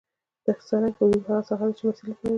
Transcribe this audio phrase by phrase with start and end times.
[0.45, 2.29] د سرک حدود هغه ساحه ده چې د مسیر لپاره وي